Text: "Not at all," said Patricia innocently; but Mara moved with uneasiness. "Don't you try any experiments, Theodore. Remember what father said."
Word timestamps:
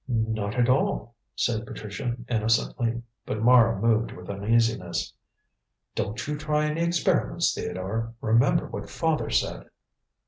"Not 0.07 0.55
at 0.57 0.67
all," 0.67 1.13
said 1.35 1.67
Patricia 1.67 2.17
innocently; 2.27 3.03
but 3.23 3.43
Mara 3.43 3.79
moved 3.79 4.11
with 4.11 4.31
uneasiness. 4.31 5.13
"Don't 5.93 6.27
you 6.27 6.39
try 6.39 6.65
any 6.65 6.81
experiments, 6.81 7.53
Theodore. 7.53 8.15
Remember 8.19 8.65
what 8.67 8.89
father 8.89 9.29
said." 9.29 9.67